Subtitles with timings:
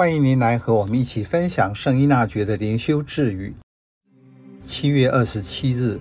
[0.00, 3.54] 欢迎您来和我们一起分享圣依纳爵的灵修智语。
[4.58, 6.00] 七月二十七日，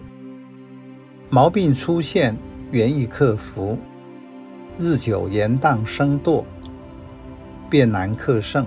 [1.30, 2.38] 毛病出现，
[2.72, 3.78] 原意克服；
[4.78, 6.46] 日久延宕生惰，
[7.70, 8.66] 变难克胜。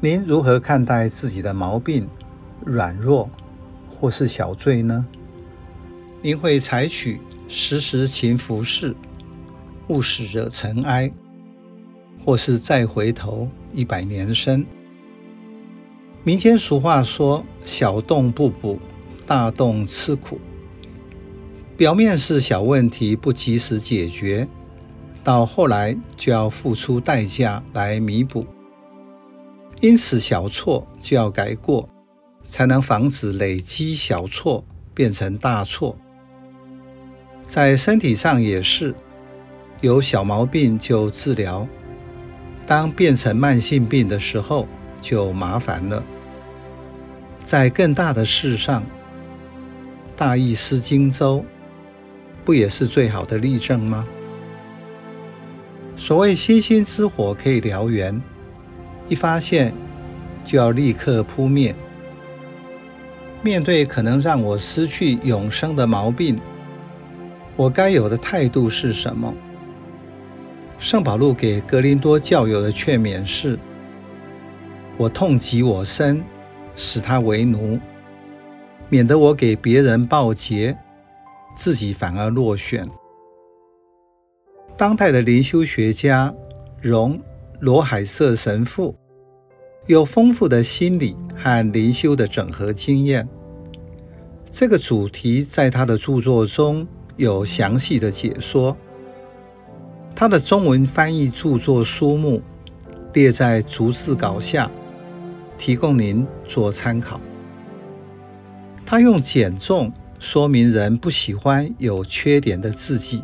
[0.00, 2.08] 您如何看待自己的毛病、
[2.66, 3.30] 软弱
[3.88, 5.06] 或是小罪呢？
[6.20, 8.92] 您会采取时时勤拂拭，
[9.86, 11.12] 勿使惹尘埃。
[12.24, 14.64] 或是再回头，一百年生。
[16.22, 18.80] 民间俗话说：“小洞不补，
[19.26, 20.40] 大洞吃苦。”
[21.76, 24.48] 表面是小问题不及时解决，
[25.22, 28.46] 到后来就要付出代价来弥补。
[29.80, 31.86] 因此，小错就要改过，
[32.42, 35.98] 才能防止累积小错变成大错。
[37.44, 38.94] 在身体上也是，
[39.82, 41.68] 有小毛病就治疗。
[42.66, 44.66] 当变成慢性病的时候，
[45.00, 46.02] 就麻烦了。
[47.42, 48.82] 在更大的事上，
[50.16, 51.44] 大意失荆州，
[52.44, 54.06] 不也是最好的例证吗？
[55.96, 58.20] 所谓星星之火可以燎原，
[59.08, 59.74] 一发现
[60.42, 61.74] 就要立刻扑灭。
[63.42, 66.40] 面对可能让我失去永生的毛病，
[67.56, 69.34] 我该有的态度是什么？
[70.78, 73.58] 圣保禄给格林多教友的劝勉是
[74.98, 76.22] ：“我痛及我身，
[76.76, 77.78] 使他为奴，
[78.88, 80.76] 免得我给别人报捷，
[81.56, 82.86] 自己反而落选。”
[84.76, 86.34] 当代的灵修学家
[86.82, 87.18] 荣
[87.60, 88.94] 罗海瑟神父
[89.86, 93.26] 有丰富的心理和灵修的整合经验，
[94.50, 98.76] 这个主题在他的著作中有详细的解说。
[100.16, 102.40] 他的中文翻译著作书目
[103.12, 104.70] 列在逐字稿下，
[105.58, 107.20] 提供您做参考。
[108.86, 113.22] 他用减重说明人不喜欢有缺点的自己，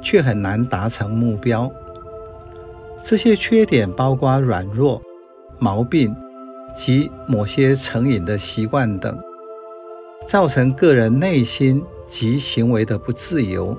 [0.00, 1.70] 却很难达成目标。
[3.02, 5.02] 这些缺点包括软弱、
[5.58, 6.14] 毛病
[6.74, 9.18] 及某些成瘾的习惯等，
[10.26, 13.76] 造成个人内心及行为的不自由。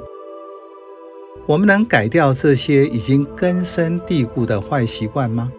[1.50, 5.52] 我们能改掉这些已经根深蒂固的坏习惯吗？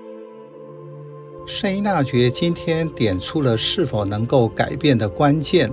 [1.44, 5.68] 圣依纳爵今天点出了是否能够改变的关键，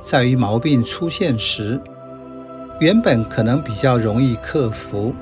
[0.00, 1.80] 在于毛病出现时，
[2.78, 5.12] 原本可能比较容易克服，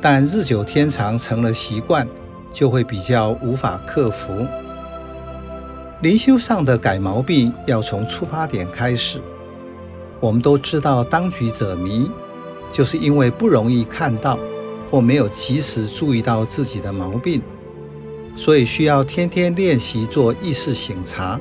[0.00, 2.04] 但日久天长成了习惯，
[2.52, 4.44] 就会比较无法克服。
[6.00, 9.20] 灵修上的改毛病要从出发点开始。
[10.18, 12.10] 我们都知道当局者迷。
[12.72, 14.38] 就是因为不容易看到
[14.90, 17.40] 或没有及时注意到自己的毛病，
[18.34, 21.38] 所以需要天天练习做意识醒察，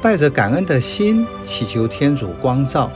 [0.00, 2.90] 带着感恩的心祈求天主光照，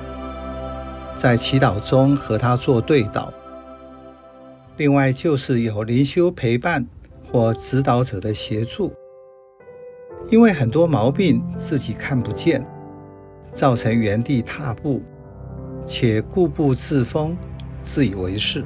[1.16, 3.28] 在祈祷中和他做对祷。
[4.76, 6.86] 另外就是有灵修陪伴
[7.30, 8.92] 或指导者的协助，
[10.30, 12.66] 因为很多毛病自己看不见，
[13.52, 15.02] 造成原地踏步。
[15.86, 17.36] 且固步自封，
[17.80, 18.64] 自以为是。